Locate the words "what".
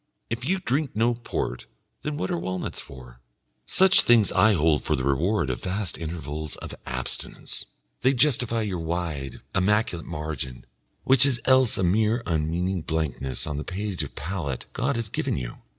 2.17-2.31